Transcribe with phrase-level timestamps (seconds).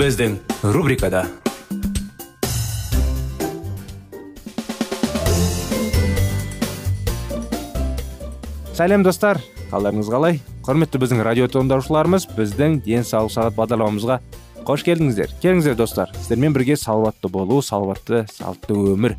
[0.00, 0.38] Біздің
[0.72, 1.26] рубрикада
[8.78, 14.18] сәлем достар қалдарыңыз қалай құрметті біздің радио тыңдаушыларымыз біздің денсаулық сағат бағдарламамызға
[14.64, 19.18] қош келдіңіздер келіңіздер достар сіздермен бірге салауатты болу салауатты салтты өмір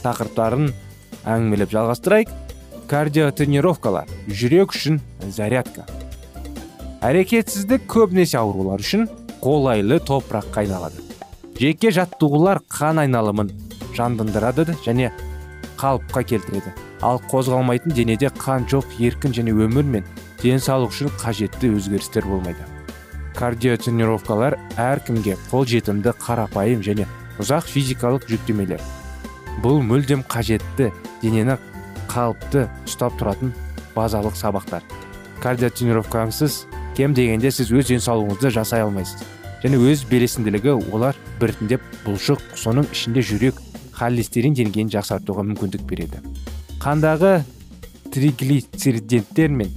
[0.00, 0.70] тақырыптарын
[1.28, 2.32] әңгімелеп жалғастырайық
[2.88, 5.84] кардиотренировкалар жүрек үшін зарядка
[7.04, 9.10] әрекетсіздік көбінесе аурулар үшін
[9.42, 11.02] қолайлы топыраққа айналады.
[11.60, 13.50] Жеке жаттығулар қан айналымын
[13.96, 15.10] жандандырады және
[15.80, 16.72] қалыпқа келтіреді.
[17.00, 20.04] Ал қозғалмайтын денеде қан жоқ еркін және өмір мен
[20.42, 22.64] денсаулық үшін қажетті өзгерістер болмайды.
[23.36, 27.06] Кардиотренировкалар әркімге қолжетімді қарапайым және
[27.40, 28.80] ұзақ физикалық жүктемелер.
[29.64, 30.90] Бұл мүлдем қажетті
[31.22, 31.56] денені
[32.10, 33.54] қалыпты ұстап тұратын
[33.96, 34.84] базалық сабақтар.
[35.40, 39.22] Кардиотренировкасыз кем дегенде сіз өз денсаулығыңызды жасай алмайсыз.
[39.62, 43.60] Және өз белесінділігі олар біртіндеп бұлшық соның ішінде жүрек
[43.96, 46.22] холестерин деңгейін жақсартуға мүмкіндік береді.
[46.80, 47.42] Қандағы
[48.14, 49.70] триглицериденттер мен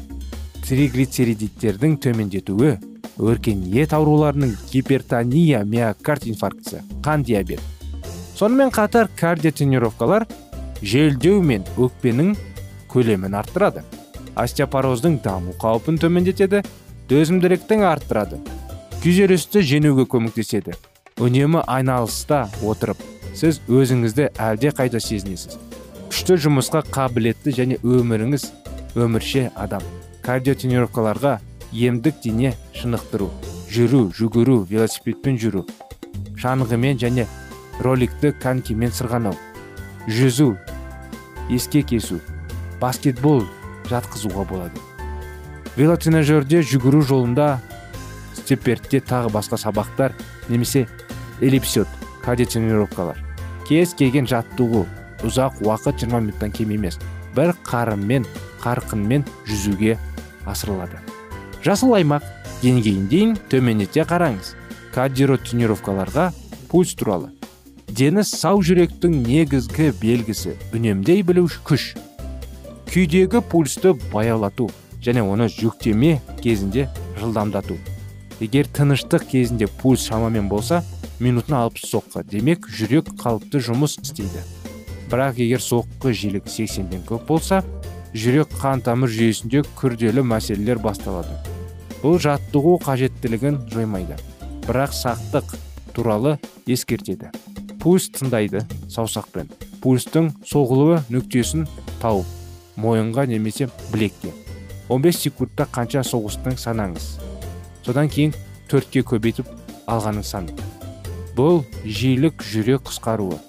[0.63, 2.77] триглицеридиттердің төмендетуі
[3.19, 7.61] өркениет ауруларының гипертония миокард инфарктісі қан диабет
[8.35, 10.25] сонымен қатар кардиотренировкалар
[10.81, 12.33] желдеу мен өкпенің
[12.91, 13.83] көлемін арттырады.
[14.35, 16.63] Остеопороздың даму қаупін төмендетеді
[17.11, 18.39] төзімділіктің арттырады.
[19.03, 20.75] Күйзелісті жеңуге көмектеседі.
[21.21, 23.01] Үнемі айналыста отырып
[23.37, 25.57] сіз өзіңізді әлде қайда сезінесіз.
[26.09, 28.47] Күшті жұмысқа қабілетті және өміріңіз
[28.95, 29.83] өмірше адам.
[30.23, 31.39] Кардиотренировкаларға
[31.73, 33.31] емдік дене шынықтыру
[33.73, 35.63] жүру жүгіру велосипедпен жүру
[36.37, 37.25] шаңғымен және
[37.81, 39.33] роликті конькимен сырғанау
[40.07, 40.51] жүзу
[41.49, 42.19] ескек кесу
[42.81, 43.45] баскетбол
[43.89, 44.92] жатқызуға болады.
[45.77, 47.57] Велотренажерде жүгіру жолында
[48.37, 50.13] степертте тағы басқа сабақтар
[50.49, 50.87] немесе
[51.41, 51.87] эллипсиод
[52.23, 53.19] кардиотренировкалар
[53.67, 54.85] кез келген жаттығу
[55.23, 56.99] ұзақ уақыт 20 минуттан кем емес
[57.35, 58.25] бір қарыммен
[58.63, 59.97] қарқынмен жүзуге
[60.45, 60.99] асырылады.
[61.63, 62.25] Жасыл аймақ
[62.61, 64.53] деңгейін төмендете қараңыз.
[64.93, 66.29] Кардиотренировкаларға
[66.69, 67.31] пульс туралы.
[67.87, 71.93] Дені сау жүректің негізгі белгісі үнемдей білу күш.
[72.91, 74.69] Күйдегі пульсті баяулату
[75.03, 76.87] және оны жүктеме кезінде
[77.19, 77.77] жылдамдату.
[78.39, 80.83] Егер тыныштық кезінде пульс шамамен болса
[81.19, 82.23] минутына алпыс соққы.
[82.27, 84.43] Демек жүрек қалыпты жұмыс істейді.
[85.11, 87.61] Бірақ егер соққы жиілігі сексенден көп болса
[88.13, 91.35] жүрек қан тамыр жүйесінде күрделі мәселелер басталады.
[92.03, 94.17] Бұл жаттығу қажеттілігін жоймайды.
[94.67, 95.55] Бірақ сақтық
[95.95, 96.37] туралы
[96.67, 97.31] ескертеді.
[97.79, 99.51] Пульс тыңдайды саусақпен.
[99.83, 101.67] Пульстың соғылуы нүктесін
[102.01, 104.31] тауып мойынға немесе білекке.
[104.89, 107.17] он беш секундта канча согустуң санаңыз.
[107.85, 108.35] Содан кийин
[108.71, 109.49] төрткө көбөйтүп
[109.87, 110.55] алганын саны.
[111.35, 113.39] Бул жиілік жүрөк қысқаруы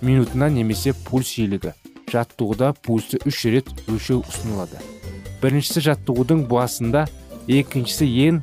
[0.00, 1.72] минутуна немесе пульс жиілігі
[2.12, 4.76] жаттығуда пульсту үч ирет өлчөө усунулат
[5.42, 7.06] биринчиси жаттығудың баасында
[7.50, 8.40] экинчиси эң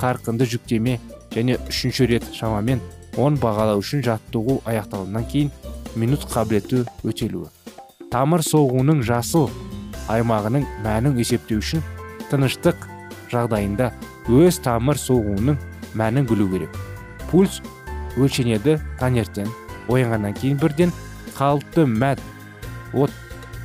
[0.00, 0.98] қарқынды жүктеме
[1.34, 2.82] жана үчүнчү ирет шамамен
[3.22, 5.52] он бағалау үчүн жаттығу аякталгандан кийин
[5.94, 7.46] минут қабілеті өтөлүү
[8.10, 9.46] тамыр согуунун жасыл
[10.12, 11.82] аймағының мәнін есептеу үшін
[12.30, 12.86] тыныштық
[13.32, 13.90] жағдайында
[14.32, 15.58] өз тамыр соғуының
[15.98, 16.76] мәнін білу керек.
[17.30, 17.60] Пульс
[18.16, 19.50] өлшенеді таңертең
[19.92, 20.94] оянғаннан кейін бірден
[21.36, 22.22] қалыпты мәт
[22.94, 23.12] от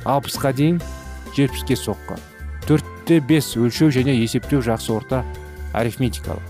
[0.04, 0.80] алпысқа дейін
[1.36, 2.18] жетпіске соққы
[2.66, 5.22] төртте бес өлшеу және есептеу жақсы орта
[5.74, 6.42] арифметикалық.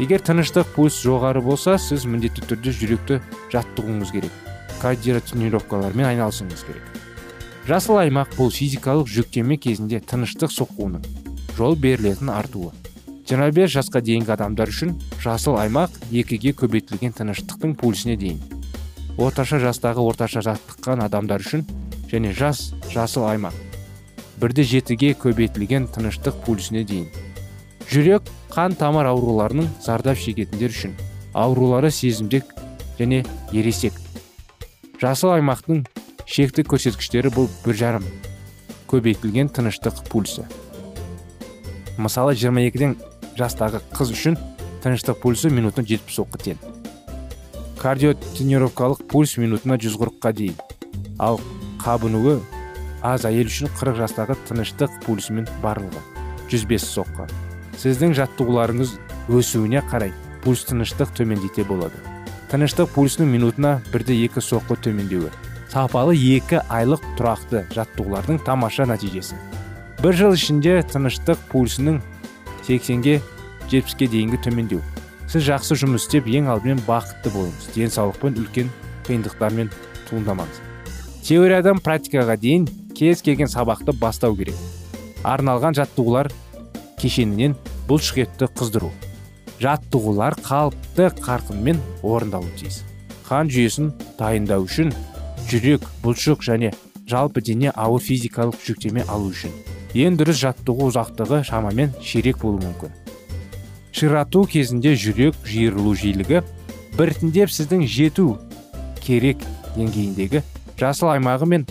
[0.00, 3.20] Егер тыныштық пульс жоғары болса сіз міндетті түрде жүректі
[3.52, 4.32] жаттығуыңыз керек.
[4.80, 6.91] Кардиотренировкалармен айналысуыңыз керек.
[7.68, 11.04] Жасыл аймақ бұл физикалық жүктеме кезінде тыныштық соқуының
[11.56, 12.72] жол берілетін артуы.
[13.30, 18.40] 25 жасқа дейінгі адамдар үшін жасыл аймақ екіге көбейтілген тыныштықтың пульсіне дейін.
[19.16, 21.62] Орташа жастағы орташа жаттыққан адамдар үшін
[22.10, 23.54] және жас жасыл аймақ
[24.42, 27.06] бірде жетіге көбейтілген тыныштық пульсіне дейін.
[27.92, 30.96] Жүрек қан тамыр ауруларының зардап шегетіндер үшін
[31.32, 32.50] аурулары сезімдік
[32.98, 33.22] және
[33.52, 33.94] ересек.
[34.98, 35.84] Жасыл аймақтың
[36.26, 38.06] шекті көрсеткіштері бұл бір жарым
[38.90, 40.44] көбейтілген тыныштық пульсі.
[41.98, 42.96] Мысалы 22-ден
[43.38, 44.38] жастағы қыз үшін
[44.84, 46.58] тыныштық пульсі минутына 70 соққы тең.
[47.82, 50.58] Кардиотренировкалық пульс минутына 140-қа дейін.
[51.18, 51.40] Ал
[51.82, 52.40] қабынуы
[53.02, 56.02] аз әйел үшін 40 жастағы тыныштық пульсімен барлығы
[56.52, 57.26] 105 соққы
[57.82, 58.92] сіздің жаттығуларыңыз
[59.32, 60.12] өсуіне қарай
[60.44, 61.98] пульс тыныштық төмендете болады.
[62.52, 65.30] Тыныштық пульсінің минутына бірде екі соққы төмендеуі.
[65.72, 69.38] Сапалы екі айлық тұрақты жаттығулардың тамаша нәтижесі.
[70.02, 72.02] Бір жыл ішінде тыныштық пульсінің
[72.66, 73.20] 80-ге
[73.70, 74.82] 70-ке дейінгі төмендеу
[75.32, 77.70] сіз жақсы жұмыс істеп ең алдымен бақытты болыңыз.
[77.72, 78.68] Денсаулықпен үлкен
[79.06, 79.70] қиындықтармен
[80.10, 80.58] туындамаңыз.
[81.24, 82.66] Теориядан практикаға дейін
[82.98, 84.58] кез келген сабақты бастау керек.
[85.24, 86.28] Арналған жаттығулар
[87.00, 87.56] кешенінен
[87.88, 88.90] бұлшық етті қыздыру.
[89.62, 92.82] Жаттығулар қалыпты қарқынмен орындалуы тиіс.
[93.24, 94.92] Қан жүйесін дайындау үшін
[95.50, 96.72] жүрек бұлшық және
[97.08, 99.52] жалпы дене ауыр физикалық жүктеме алу үшін.
[99.92, 102.94] Ең дұрыс жаттығу ұзақтығы шамамен ширек болуы мүмкін.
[103.92, 106.40] Ширату кезінде жүрек жиырылу жиілігі
[106.96, 108.38] біртіндеп сіздің жету
[109.04, 109.44] керек
[109.76, 110.42] деңгейіндегі
[110.80, 111.66] жасыл аймағы мен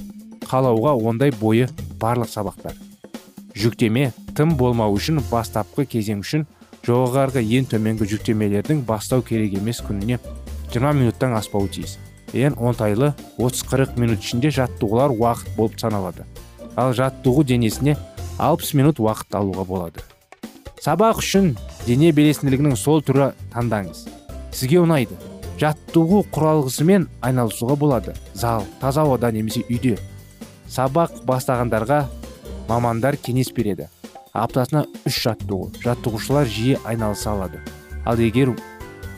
[0.45, 1.69] қалауға ондай бойы
[2.01, 2.75] барлық сабақтар.
[3.57, 6.45] Жүктеме тым болмау үшін бастапқы кезең үшін
[6.85, 10.19] жоғарғы ең төменгі жүктемелердің бастау керек емес күніне
[10.73, 11.97] 20 минуттан аспауы тиіс.
[12.33, 16.25] Ең оңтайлы 30-40 минут ішінде жаттығулар уақыт болып саналады.
[16.79, 17.97] Ал жаттығу денесіне
[18.39, 20.05] 60 минут уақыт алуға болады.
[20.81, 21.51] Сабақ үшін
[21.85, 24.07] дене белсенділігінің сол түрі таңдаңыз.
[24.55, 25.17] Сізге ұнайды.
[25.61, 28.15] Жаттығу құралғысымен айналысуға болады.
[28.33, 29.97] Зал таза ауада немесе үйде.
[30.71, 32.05] Сабақ бастағандарға
[32.69, 33.91] мамандар кеңес береді.
[34.33, 35.69] Аптасына үш жаттығу.
[35.83, 37.61] Жаттығушылар жиі айналыса алады.
[38.05, 38.55] Ал егер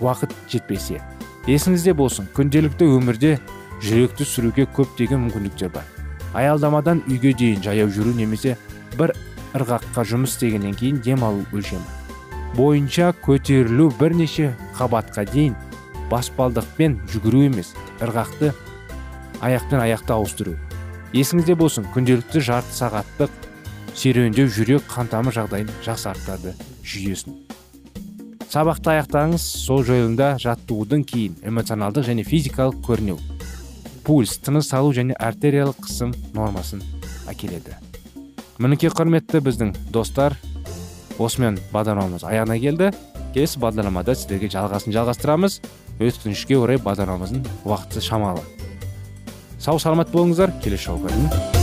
[0.01, 0.99] уақыт жетпесе
[1.49, 3.33] есіңізде болсын күнделікті өмірде
[3.83, 5.83] жүректі сүруге көптеген мүмкіндіктер бар.
[6.33, 8.55] Аялдамадан үйге дейін жаяу жүру немесе
[8.97, 9.11] бір
[9.57, 11.83] ырғаққа жұмыс істегеннен кейін дем алу өлшемі.
[12.55, 15.55] Бойынша көтерілу бірнеше қабатқа дейін
[16.11, 18.53] баспалдықпен жүгіру емес ырғақты
[19.41, 20.55] аяқпен аяқты ауыстыру.
[21.13, 23.33] Есіңізде болсын күнделікті жарты сағаттық
[23.93, 27.35] серуендеу жүрек қантамыр жағдайын жақсартады жүйесін.
[28.53, 29.41] Сабақты аяқтаңыз.
[29.65, 33.17] Сол жойылында жаттығудың кейін эмоционалдық және физикалық көрінеу
[34.03, 36.83] пульс тыныс алу және артериялық қысым нормасын
[37.31, 37.77] әкеледі.
[38.61, 40.35] Мінекей құрметті біздің достар
[41.17, 42.91] осымен бағдарламамыз аяғына келді.
[43.33, 45.59] Келесі бағдарламада сіздерге жалғасын жалғастырамыз.
[46.03, 48.45] Өкінішке орай бағдарламамыздың уақыты шамалы.
[49.57, 50.53] Сау саламат болыңыздар.
[50.61, 51.62] Келесі жолға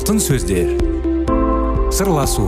[0.00, 0.70] Алтын сөздер.
[1.92, 2.46] Сырласу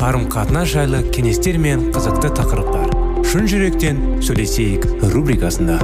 [0.00, 2.88] қарым қатынас жайлы кеңестер мен қызықты тақырыптар.
[3.28, 5.76] Шын жүректен сөйлесейік рубрикасында.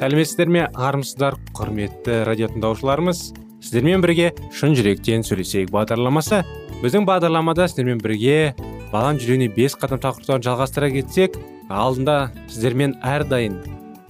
[0.00, 3.26] Сәлеметсіздер ме армысыздар құрметті радио тыңдаушыларымыз?
[3.60, 6.46] Сіздермен бірге шын жүректен сөйлесейік бағдарламасы.
[6.80, 8.54] Біздің бағдарламада сіздермен бірге
[8.94, 11.34] баланың жүрегіне бес қадам тақырыптарын жалғастыра кетсек
[11.66, 13.56] алдында сіздермен әрдайым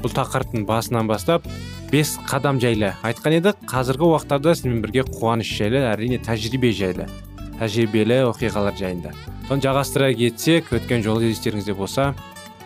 [0.04, 1.46] бұл тақырыптың басынан бастап
[1.88, 3.62] бес қадам жайлы айтқан едік.
[3.70, 7.08] Қазіргі уақыттарда сіздермен бірге қуаныш жайлы әрине тәжірибе жайлы
[7.56, 9.14] тәжірибелі оқиғалар жайында.
[9.48, 12.10] Соны жалғастыра кетсек өткен жолы естеріңізде болса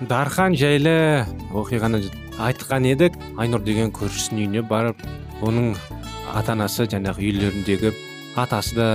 [0.01, 2.03] дархан жайлы оқиғаны
[2.41, 3.15] айтқан едік.
[3.39, 5.07] Айнұр деген көршісінің үйіне барып
[5.45, 5.75] оның
[6.35, 7.95] ата анасы жаңағы үйлеріндегі
[8.35, 8.89] атасы да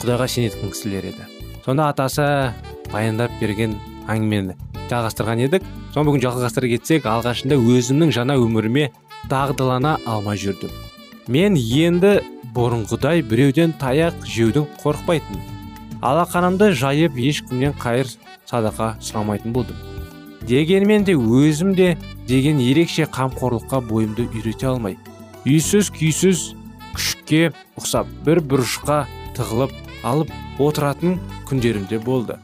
[0.00, 1.29] құдайға сенетін кісілер еді.
[1.70, 2.24] Сонда атасы
[2.90, 3.76] баяндап берген
[4.10, 4.56] әңгімені
[4.90, 5.66] жалғастырған едік.
[5.94, 8.88] Соны бүгін жалғастыра кетсек алғашында өзімнің жаңа өміріме
[9.30, 10.72] дағдылана алмай жүрдім.
[11.30, 12.16] Мен енді
[12.56, 15.44] бұрынғыдай біреуден таяқ жеудің қорықпайтын
[16.02, 18.10] алақанымды жайып ешкімнен қайыр
[18.50, 19.78] садақа сұрамайтын болдым.
[20.50, 21.92] Дегенмен де өзім де
[22.26, 24.98] деген ерекше қамқорлыққа бойымды үйрете алмай
[25.46, 26.48] үйсіз күйсіз
[26.96, 29.04] күшке ұқсап бір бұрышқа
[29.38, 32.38] тығылып алып отыратын күндерімде болды.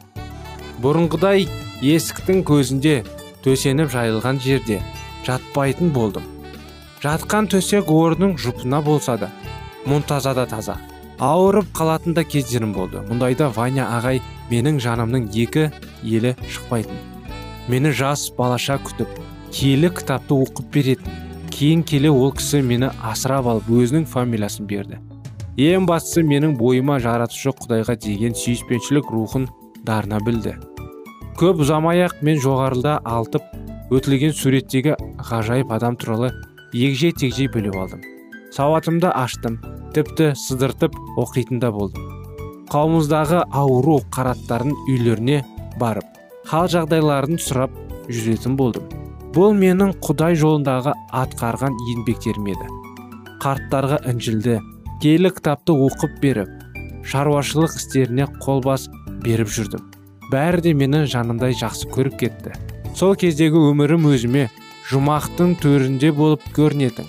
[0.82, 1.46] Бұрынғыдай
[1.84, 3.02] есіктің көзінде
[3.44, 4.80] төсеніп жайылған жерде
[5.26, 6.25] жатпайтын болдым.
[7.02, 9.30] Жатқан төсек орның жұпына болса да
[9.86, 10.76] мұнтаза да таза.
[11.22, 13.00] Ауырып қалатын да кездерім болды.
[13.08, 14.20] Мұндайда ваня ағай
[14.50, 15.70] менің жанымның екі
[16.02, 16.98] елі шықпайтын.
[17.68, 19.16] Мені жас балаша күтіп
[19.52, 21.22] киелі кітапты оқып беретін.
[21.50, 25.00] Кейін келе ол кісі мені асырап алып өзінің фамилиясын берді.
[25.56, 29.46] Ең бастысы менің бойыма жаратушы құдайға деген сүйіспеншілік рухын
[29.88, 30.52] дарына білді.
[31.40, 33.46] Көп ұзамай ақ мен жоғарыда алтып
[33.96, 34.98] өтілген суреттегі
[35.30, 36.28] ғажайып адам туралы
[36.76, 38.04] егжей тегжей біліп алдым.
[38.52, 39.56] Сауатымды аштым
[39.96, 42.04] тіпті сыдыртып оқитын да болдым.
[42.68, 45.40] Қауымыздағы ауру қараттардың үйлеріне
[45.80, 46.04] барып
[46.44, 47.72] хал жағдайларын сұрап
[48.12, 48.92] жүретін болдым.
[49.32, 52.72] Бұл менің құдай жолындағы атқарған еңбектерім еді.
[53.40, 54.60] Қарттарға інжілді
[55.03, 56.50] киелі кітапты оқып беріп
[57.07, 58.88] шаруашылық істеріне қолбас
[59.25, 59.85] беріп жүрдім.
[60.33, 62.55] Бәрі де мені жанындай жақсы көріп кетті.
[62.99, 64.49] Сол кездегі өмірім өзіме
[64.91, 67.07] жұмақтың төрінде болып көрінетін.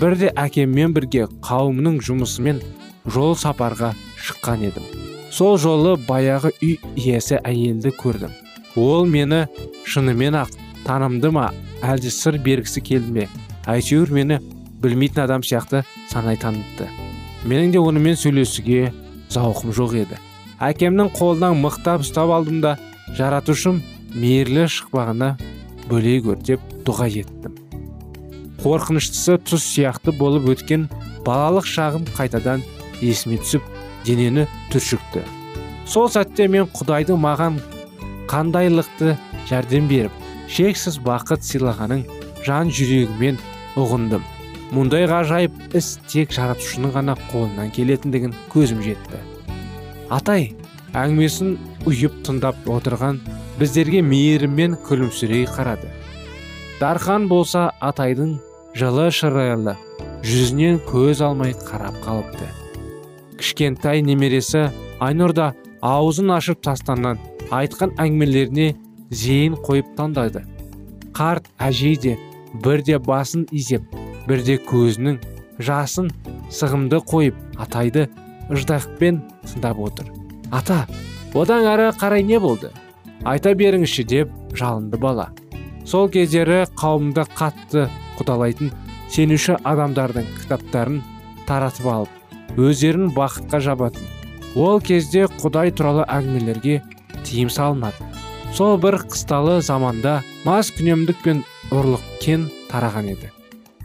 [0.00, 2.62] Бірде әкеммен бірге қауымның жұмысымен
[3.04, 4.90] жол сапарға шыққан едім.
[5.30, 8.32] Сол жолы баяғы үй иесі әйелді көрдім.
[8.80, 9.44] Ол мені
[9.84, 10.54] шынымен ақ
[10.86, 11.50] танымды ма?
[11.84, 13.28] Әлде сыр бергісі келді ме?
[13.66, 14.38] әйтеуір мені
[14.82, 16.88] білмейтін адам сияқты санай таныпты
[17.44, 18.92] менің де онымен сөйлесуге
[19.32, 20.18] зауқым жоқ еді.
[20.62, 22.76] Әкемнің қолынан мықтап ұстап алдым да
[23.18, 23.82] жаратушым
[24.14, 25.34] мейірлі шықпағына
[25.90, 27.56] бөлей көр деп дұға еттім.
[28.64, 30.88] Қорқыныштысы тұз сияқты болып өткен
[31.26, 32.64] балалық шағым қайтадан
[33.02, 33.66] есіме түсіп
[34.06, 35.24] денені түршікті.
[35.84, 37.58] Сол сәтте мен құдайды маған
[38.30, 39.18] қандайлықты
[39.50, 42.06] жәрдем беріп шексіз бақыт сыйлағаның
[42.46, 43.36] жан жүрегімен
[43.80, 44.24] ұғындым.
[44.72, 49.20] Мұндай ғажайып іс тек жаратушының ғана қолынан келетіндігін көзім жетті.
[50.14, 50.52] Атай
[50.94, 51.56] әңгімесін
[51.88, 53.20] ұйып тыңдап отырған
[53.58, 55.90] біздерге мейіріммен күлімсірей қарады.
[56.80, 58.38] Дархан болса атайдың
[58.78, 59.76] жылы шырайлы
[60.24, 62.48] жүзінен көз алмай қарап қалыпты.
[63.38, 64.68] Кішкентай немересі
[65.04, 65.52] айнұрда
[65.84, 67.20] аузын ашып тастаннан
[67.52, 68.72] айтқан әңгімелеріне
[69.10, 70.44] зейін қойып таңдайды
[71.14, 72.16] қарт әжей де
[72.64, 75.18] бірде басын изеп бірде көзінің
[75.58, 76.10] жасын
[76.52, 78.08] сығымды қойып атайды
[78.52, 80.10] ыждақпен тыңдап отыр.
[80.52, 80.84] Ата
[81.34, 82.70] одан әрі қарай не болды?
[83.24, 85.30] Айта беріңізші деп жалынды бала.
[85.84, 87.88] Сол кездері қауымда қатты
[88.18, 88.72] құдалайтын
[89.12, 91.00] сенуші адамдардың кітаптарын
[91.48, 94.10] таратып алып өздерін бақытқа жабатын
[94.54, 96.80] ол кезде құдай туралы әңгімелерге
[97.26, 97.98] тыйым салынады.
[98.54, 101.42] Сол бір қысталы заманда мас күнемдік пен
[101.74, 103.32] ұрлық кен тараған еді.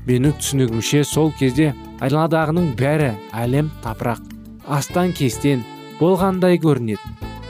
[0.10, 4.24] Менің түсінігімше сол кезде айналадағының бәрі әлем тапырақ
[4.66, 5.62] астан кестен
[6.00, 7.02] болғандай көрінеді.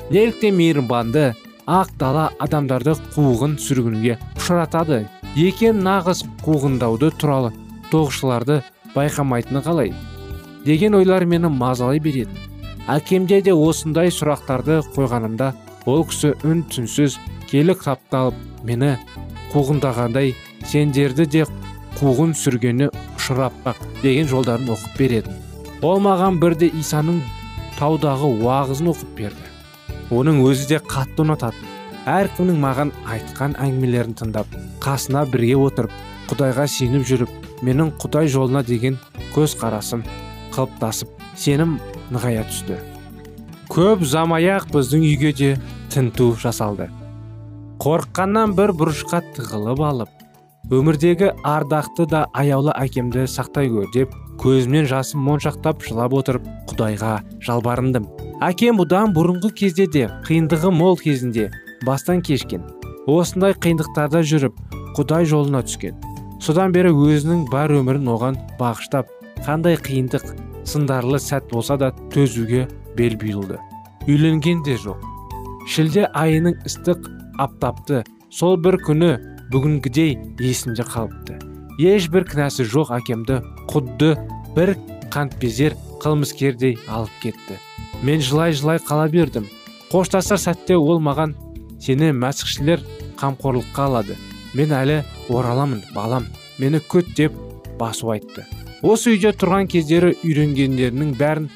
[0.09, 1.29] Неліктен мейірбанды
[1.69, 5.05] ақ дала адамдарды қуғын сүргінге ұшыратады.
[5.37, 7.53] Екен нағыз қуғындауды туралы
[7.91, 8.63] тоғышыларды
[8.95, 9.93] байқамайтыны қалай?
[10.65, 12.33] Деген ойлар мені мазалай береді.
[12.89, 15.53] Әкемде де осындай сұрақтарды қойғанымда
[15.85, 17.19] ол кісі үн түнсіз
[17.51, 18.95] келі қапталып мені
[19.53, 20.33] қуғындағандай
[20.65, 21.45] сендерді де
[21.99, 25.35] қуғын сүргені ұшыратпақ деген жолдарын оқып береді
[25.85, 27.21] ол маған бірде исаның
[27.79, 29.45] таудағы уағызын оқып берді.
[30.11, 31.67] Оның өзі де қатты ұнататын.
[32.09, 35.93] Әркімнің маған айтқан әңгімелерін тыңдап қасына бірге отырып
[36.31, 38.97] құдайға сеніп жүріп менің құдай жолына деген
[39.35, 40.03] көз қарасым
[40.55, 41.77] қалыптасып сенім
[42.09, 42.79] нығая түсті
[43.69, 45.49] көп ұзамай біздің үйге де
[45.93, 46.89] тінту жасалды.
[47.79, 50.18] Қорыққаннан бір бұрышқа тығылып алып
[50.67, 54.11] өмірдегі ардақты да аяулы әкемді сақтай көр деп
[54.41, 57.13] көзімнен жасым моншақтап жылап отырып құдайға
[57.45, 58.05] жалбарындым.
[58.43, 61.49] Әкем бұдан бұрынғы кезде де қиындығы мол кезінде
[61.87, 62.67] бастан кешкен.
[63.07, 64.59] Осындай қиындықтарда жүріп
[64.99, 65.97] құдай жолына түскен.
[66.39, 69.09] Содан бері өзінің бар өмірін оған бағыштап
[69.47, 70.35] қандай қиындық
[70.67, 73.59] сындарлы сәт болса да төзуге бел бұйылды
[74.09, 75.01] үйленген де жоқ.
[75.69, 77.05] Шілде айының ыстық
[77.41, 79.11] аптапты сол бір күні
[79.49, 81.39] бүгінгідей есімде қалыпты.
[81.79, 83.39] Ешбір кінәсі жоқ әкемді
[83.71, 84.11] құдды
[84.55, 84.75] бір
[85.13, 87.57] қантбезер қылмыскердей алып кетті.
[88.03, 89.47] Мен жылай жылай қала бердім.
[89.89, 91.33] Қоштасар сәтте ол маған
[91.81, 92.83] сені мәсіхшілер
[93.19, 94.17] қамқорлыққа алады.
[94.53, 96.27] Мен әлі ораламын балам.
[96.59, 97.33] Мені күт деп
[97.79, 98.45] басу айтты.
[98.83, 101.49] Осы үйде тұрған кездері үйренгендерінің бәрін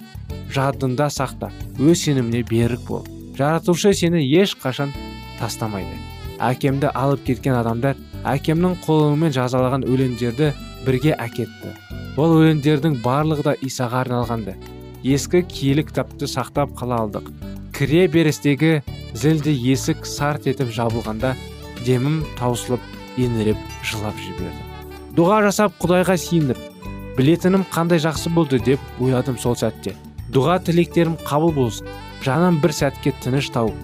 [0.53, 1.51] жадында сақта.
[1.79, 3.05] Өз сеніміне берік бол.
[3.37, 4.91] Жаратушы сені ешқашан
[5.39, 6.12] тастамайды.
[6.49, 10.51] Әкемді алып кеткен адамдар әкемнің қолымен жазалаған өлеңдерді
[10.85, 11.73] бірге әкетті.
[12.17, 14.57] Ол өлеңдердің барлығы да исаға арналғанды.
[15.03, 17.31] Ескі киелі кітапты сақтап қала алдық.
[17.73, 18.75] Кіре берістегі
[19.13, 21.33] зілді есік сарт етіп жабылғанда
[21.85, 24.73] демім таусылып еңіреп жылап жібердім
[25.13, 26.61] дұға жасап құдайға сиынып
[27.17, 29.93] білетінім қандай жақсы болды деп ойладым сол сәтте.
[30.33, 31.89] Дұға тілектерім қабыл болсын.
[32.25, 33.77] Жаным бір сәтке тыныш тауып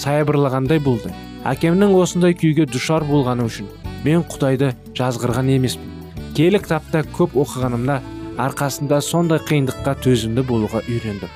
[0.00, 1.12] саябырлағандай болды.
[1.46, 3.68] Әкемнің осындай күйге душар болғаны үшін
[4.04, 5.92] мен құдайды жазғырған емеспін.
[6.36, 8.00] Киелі кітапта көп оқығанымда
[8.42, 11.30] арқасында сондай қиындыққа төзімді болуға үйрендім.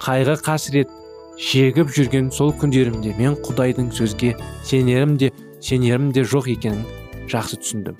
[0.00, 0.92] Қайғы қасірет
[1.40, 4.34] шегіп жүрген сол күндерімде мен құдайдың сөзге
[4.64, 6.84] сенерім де сенерім де жоқ екенін
[7.30, 7.98] жақсы түсіндім.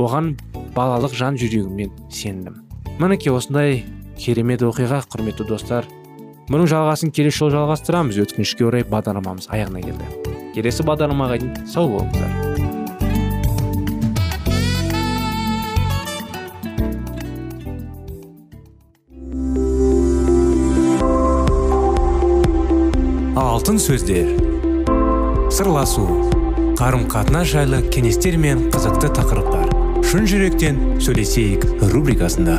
[0.00, 0.34] Оған
[0.76, 2.62] балалық жан жүрегіммен сендім.
[3.00, 3.82] Мінекей осындай
[4.16, 5.88] керемет оқиға құрметті достар.
[6.48, 8.20] Мұның жалғасын келесі жолы жалғастырамыз.
[8.24, 10.21] Өткенішке орай бағдарламамыз аяғына келді.
[10.54, 12.40] Келесі бағдарламаға дейін сау болыңыздар.
[23.42, 24.32] Алтын сөздер.
[25.52, 26.04] Сырласу.
[26.76, 29.70] Қарым қатынас жайлы кеңестер мен қызықты тақырыптар.
[30.02, 32.58] Шын жүректен сөйлесейік рубрикасында.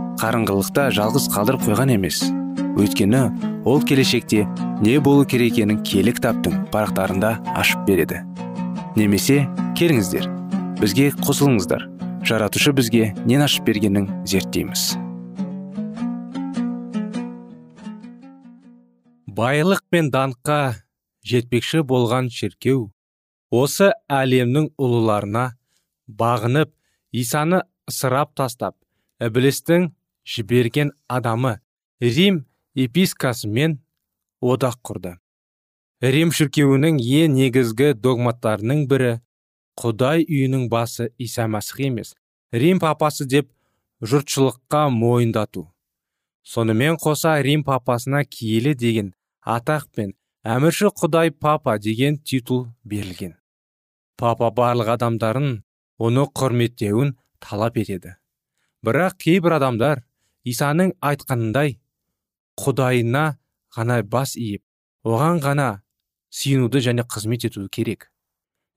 [0.21, 2.21] қарыңғылықта жалғыз қалдырып қойған емес.
[2.77, 3.21] Өйткені
[3.65, 4.43] ол келешекте
[4.81, 8.21] не болу керек екенін киелі кітаптың парақтарында ашып береді.
[8.95, 9.47] Немесе
[9.79, 10.27] келіңіздер
[10.81, 11.87] бізге қосылыңыздар.
[12.27, 14.91] Жаратушы бізге нен ашып бергенін зерттейміз.
[19.31, 20.59] Байлық пен даңққа
[21.25, 22.91] жетпекші болған шеркеу
[23.49, 25.47] осы әлемнің ұлыларына
[26.21, 26.71] бағынып
[27.11, 28.77] исаны ысырап тастап
[29.21, 29.89] ібілістің
[30.25, 31.59] жіберген адамы
[32.01, 33.79] рим епискасымен
[34.41, 35.17] одақ құрды.
[36.01, 39.11] Рим шіркеуінің ең негізгі догматтарының бірі
[39.77, 42.15] құдай үйінің басы иса мәсіх емес
[42.51, 43.51] рим папасы деп
[44.01, 45.67] жұртшылыққа мойындату.
[46.43, 49.13] Сонымен қоса рим папасына киелі деген
[49.45, 53.35] атақ пен әмірші құдай папа деген титул берілген.
[54.17, 55.61] Папа барлық адамдарын
[56.01, 58.15] оны құрметтеуін талап етеді.
[58.81, 60.01] Бірақ кейбір адамдар
[60.47, 61.77] исаның айтқанындай
[62.61, 63.25] құдайына
[63.75, 64.63] ғана бас иіп
[65.07, 65.69] оған ғана
[66.31, 68.11] сүйінуді және қызмет етуі керек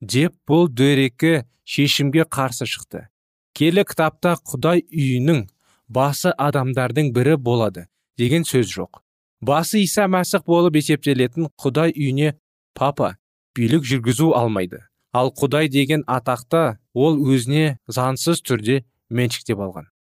[0.00, 3.08] деп бұл дөрекі шешімге қарсы шықты.
[3.54, 5.44] Келі кітапта құдай үйінің
[5.88, 7.86] басы адамдардың бірі болады
[8.18, 9.00] деген сөз жоқ.
[9.40, 12.34] Басы иса мәсіх болып есептелетін құдай үйіне
[12.74, 13.16] папа
[13.56, 14.82] билік жүргізу алмайды.
[15.12, 19.93] Ал құдай деген атақты ол өзіне заңсыз түрде меншіктеп алған.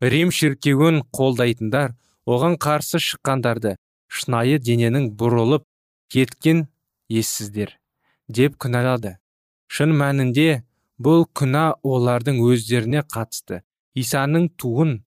[0.00, 1.94] Рим шіркеуін қолдайтындар
[2.26, 3.76] оған қарсы шыққандарды
[4.08, 5.66] шынайы дененің бұрылып
[6.12, 6.66] кеткен
[7.08, 7.76] ессіздер
[8.28, 9.18] деп күнәлады
[9.68, 10.62] шын мәнінде
[11.02, 13.62] бұл күнә олардың өздеріне қатысты.
[13.94, 15.00] Исаның туын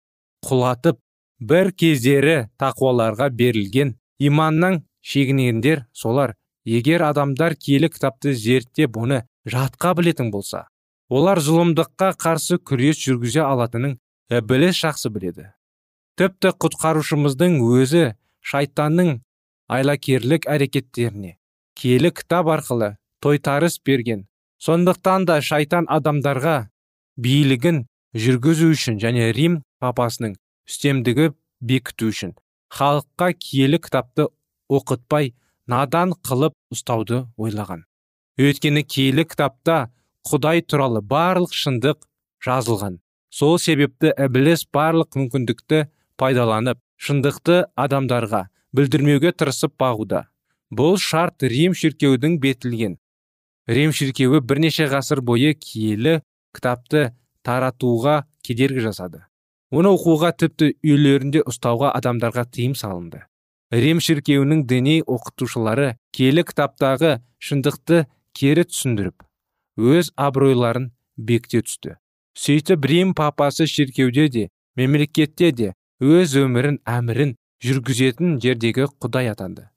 [0.46, 1.00] құлатып
[1.40, 10.32] бір кездері тақуаларға берілген иманнан шегінендер солар егер адамдар киелі кітапты зерттеп оны жатқа білетін
[10.34, 10.68] болса
[11.10, 13.98] олар зұлымдыққа қарсы күрес жүргізе алатынын
[14.32, 15.50] ібіліс жақсы біледі.
[16.18, 18.06] Тіпті құтқарушымыздың өзі
[18.42, 19.20] шайтанның
[19.70, 21.36] айлакерлік әрекеттеріне
[21.76, 24.26] киелі кітап арқылы тойтарыс берген.
[24.62, 26.70] Сондықтан да шайтан адамдарға
[27.20, 27.86] билігін
[28.16, 30.38] жүргізу үшін және рим папасының
[30.70, 32.34] үстемдігі бекіту үшін
[32.74, 34.30] халыққа киелі кітапты
[34.72, 35.34] оқытпай
[35.68, 37.86] надан қылып ұстауды ойлаған.
[38.42, 39.90] Өйткені киелі кітапта
[40.28, 42.02] құдай туралы барлық шындық
[42.44, 43.00] жазылған.
[43.36, 45.82] Сол себепті ібіліс барлық мүмкіндікті
[46.20, 48.46] пайдаланып шындықты адамдарға
[48.76, 50.28] білдірмеуге тырысып бағуда.
[50.72, 52.96] Бұл шарт рим шіркеудің бетілген.
[53.68, 56.22] Рим шіркеуі бірнеше ғасыр бойы киелі
[56.56, 57.10] кітапты
[57.44, 59.26] таратуға кедергі жасады.
[59.74, 63.26] Оны оқуға тіпті үйлерінде ұстауға адамдарға тыйым салынды.
[63.74, 68.06] Рим шіркеуінің діни оқытушылары келі кітаптағы шындықты
[68.38, 69.26] кері түсіндіріп
[69.76, 71.98] өз абыройларын бекте түсті.
[72.36, 74.46] Сөйтіп рим папасы шіркеуде де
[74.76, 79.70] мемлекетте де өз өмірін әмірін жүргізетін жердегі құдай атанды.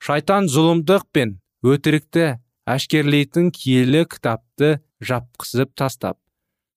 [0.00, 6.18] Шайтан зұлымдық пен өтірікті әшкерлейтін киелі кітапты жапқызып тастап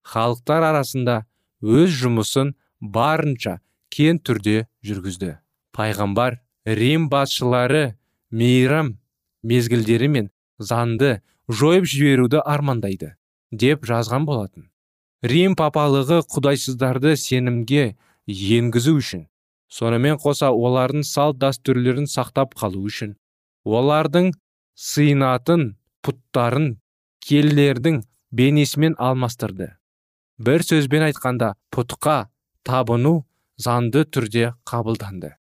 [0.09, 1.15] халықтар арасында
[1.61, 3.59] өз жұмысын барынша
[3.93, 5.37] кен түрде жүргізді.
[5.75, 7.95] Пайғамбар рим басшылары
[8.31, 8.95] мейрам
[9.43, 10.29] мезгілдері мен
[10.71, 11.19] заңды
[11.61, 13.15] жойып жіберуді армандайды
[13.51, 14.69] деп жазған болатын.
[15.23, 17.95] Рим папалығы құдайсыздарды сенімге
[18.27, 19.25] енгізу үшін
[19.69, 23.17] сонымен қоса олардың салт дәстүрлерін сақтап қалу үшін
[23.65, 24.31] олардың
[24.79, 25.73] сыйынатын
[26.05, 26.69] пұттарын
[27.25, 29.73] келілердің бейнесімен алмастырды.
[30.39, 32.29] Бір сөзбен айтқанда пұтқа
[32.63, 33.25] табыну
[33.59, 35.33] заңды түрде қабылданды.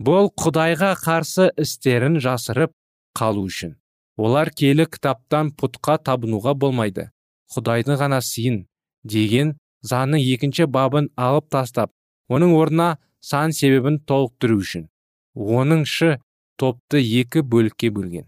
[0.00, 2.72] Бұл құдайға қарсы істерін жасырып
[3.18, 3.76] қалу үшін.
[4.16, 7.10] Олар келі кітаптан пұтқа табынуға болмайды.
[7.52, 8.64] Құдайды ғана сыйын
[9.04, 11.92] деген заңның екінші бабын алып тастап
[12.28, 12.88] оның орнына
[13.20, 14.88] сан себебін толықтыру үшін.
[15.34, 16.18] Оныңшы
[16.58, 18.26] топты екі бөлікке бөлген.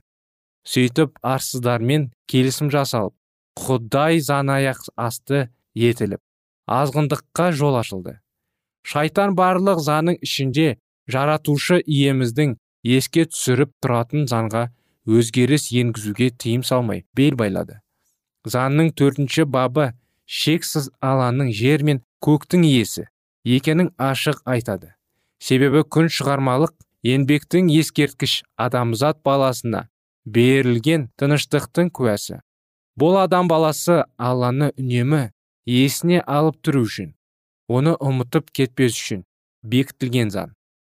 [0.66, 3.14] Сөйтіп арсыздармен келісім жасалып
[3.61, 6.20] құдай аяқ асты етіліп
[6.70, 8.18] азғындыққа жол ашылды.
[8.87, 10.78] Шайтан барлық заңның ішінде
[11.11, 12.56] жаратушы иеміздің
[12.87, 14.68] еске түсіріп тұратын заңға
[15.11, 17.80] өзгеріс енгізуге тыйым салмай бел байлады.
[18.46, 19.90] Заңның төртінші бабы
[20.30, 23.08] шексіз алаңның жер мен көктің иесі
[23.44, 24.94] екенін ашық айтады.
[25.42, 29.88] Себебі күн шығармалық еңбектің ескерткіш адамзат баласына
[30.24, 32.38] берілген тыныштықтың куәсі.
[33.00, 35.30] Бұл адам баласы алланы үнемі
[35.66, 37.14] есіне алып тұру үшін
[37.70, 39.24] оны ұмытып кетпес үшін
[39.72, 40.54] бекітілген заң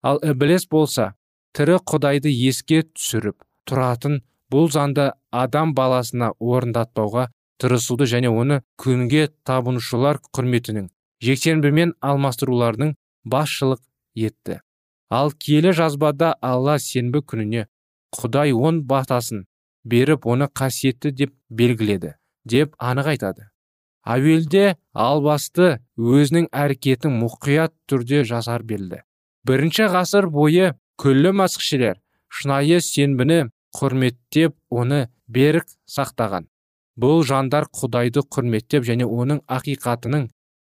[0.09, 1.13] ал ібіліс болса
[1.57, 4.19] тірі құдайды еске түсіріп тұратын
[4.53, 5.11] бұл заңды
[5.43, 7.29] адам баласына орындатпауға
[7.61, 10.89] тырысуды және оны күнге табынушылар құрметінің
[11.23, 13.81] жексенбімен алмастырулардың басшылық
[14.15, 14.59] етті.
[15.09, 17.65] Ал киелі жазбада алла сенбі күніне
[18.15, 19.45] құдай он батасын
[19.83, 22.15] беріп оны қасиетті деп белгіледі
[22.45, 23.49] деп анық айтады.
[24.05, 29.01] Әуелде албасты өзінің әрекетін мұқият түрде жасар белді
[29.45, 31.99] бірінші ғасыр бойы күллі масқішілер
[32.33, 33.45] шынайы сенбіні
[33.77, 36.47] құрметтеп оны берік сақтаған.
[36.99, 40.27] Бұл жандар құдайды құрметтеп және оның ақиқатының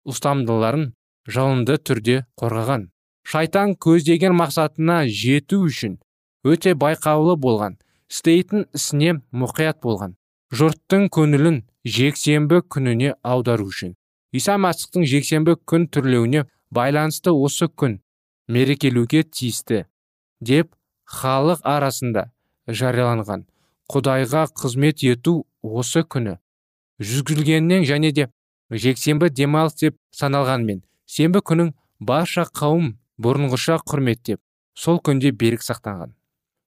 [0.09, 0.93] ұстамдыларын
[1.29, 2.89] жалынды түрде қорғаған.
[3.25, 5.99] Шайтан көздеген мақсатына жету үшін
[6.45, 7.79] өте байқаулы болған
[8.13, 10.17] істейтін ісіне мұқият болған.
[10.55, 13.95] Жұрттың көңілін жексенбі күніне аудару үшін
[14.35, 18.01] иса масықтың жексенбі күн түрлеуіне байланысты осы күн
[18.51, 19.85] мерекелеуге тиісті
[20.41, 20.73] деп
[21.07, 22.29] халық арасында
[22.69, 23.45] жарияланған.
[23.91, 26.37] Құдайға қызмет ету осы күні
[27.00, 28.29] жүргізілгеннен және де
[28.70, 34.40] жексенбі демалыс деп саналғанмен сенбі күнін барша қауым бұрынғыша құрметтеп
[34.74, 36.14] сол күнде берік сақтанған.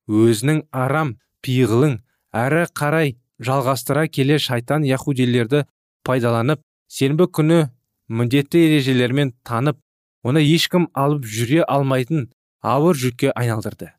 [0.07, 1.99] Өзінің арам пиғылын
[2.33, 5.65] әрі қарай жалғастыра келе шайтан яхудилерді
[6.07, 7.67] пайдаланып сенбі күні
[8.07, 9.79] міндетті ережелермен танып
[10.23, 12.29] оны ешкім алып жүре алмайтын
[12.63, 13.91] ауыр жүкке айналдырды.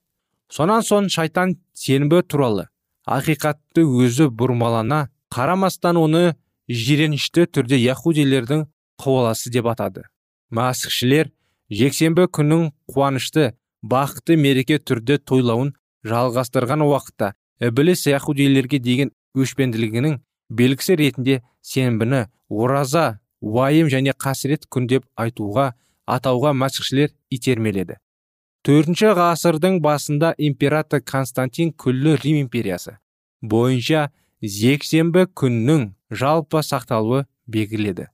[0.48, 2.68] Сонан соң шайтан сенбі туралы
[3.08, 6.36] ақиқатты өзі бұрмалана қарамастан оны
[6.68, 8.66] жиренішті түрде яхудилердің
[9.00, 10.04] қуаласы деп атады.
[10.50, 11.30] Масықшілер
[11.72, 15.74] жексенбі күннің қуанышты бақытты мереке түрде тойлауын
[16.08, 17.32] жалғастырған уақытта
[17.64, 20.18] ібіліс яхудилерге деген өшпенділігінің
[20.48, 25.72] белгісі ретінде сенбіні ораза уайым және қасірет күн деп айтуға
[26.08, 27.98] атауға мәсіхшілер итермеледі.
[28.66, 32.98] Төртінші ғасырдың басында император константин күллі рим империясы
[33.42, 34.08] бойынша
[34.42, 38.08] жексенбі күннің жалпы сақталуы белгіледі.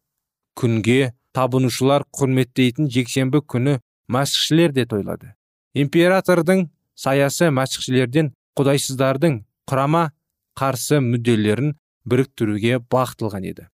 [0.59, 3.79] Күнге табынушылар құрметтейтін жексенбі күні
[4.09, 5.35] мәсіхшілер де тойлады.
[5.75, 10.11] Императордың саясы мәсіхшілерден құдайсыздардың құрама
[10.59, 11.75] қарсы мүдделерін
[12.07, 13.67] біріктіруге бағытталған еді.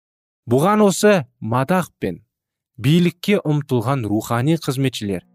[0.49, 2.21] Бұған осы мадақ пен
[2.79, 5.25] билікке ұмтылған рухани қызметшілер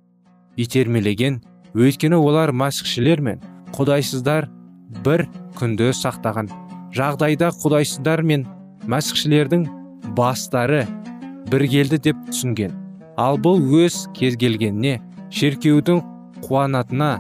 [0.57, 1.41] итермелеген.
[1.75, 3.41] Өйткені олар мәсіхшілер мен
[3.75, 4.49] құдайсыздар
[5.05, 5.27] бір
[5.59, 6.51] күнді сақтаған.
[6.95, 8.47] Жағдайда құдайсыздар мен
[8.87, 9.67] мәсіхшілердің
[10.17, 10.85] бастары
[11.51, 12.75] біргелді деп түсінген.
[13.17, 15.01] Ал бұл өз кез келгеніне
[15.35, 16.03] шеркеудің
[16.45, 17.11] қуанатына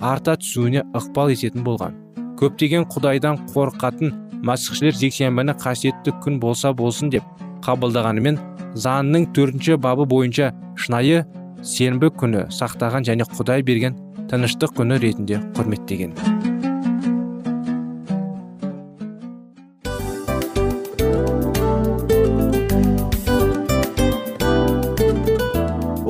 [0.00, 1.96] арта түсуіне ықпал ететін болған.
[2.38, 4.14] Көптеген құдайдан қорқатын
[4.46, 7.24] мәсіхшілер жексенбіні қасиетті күн болса болсын деп
[7.64, 8.38] қабылдағанымен
[8.76, 11.24] заңның төртінші бабы бойынша шынайы
[11.62, 13.96] сенбі күні сақтаған және құдай берген
[14.30, 16.35] тыныштық күні ретінде құрметтеген.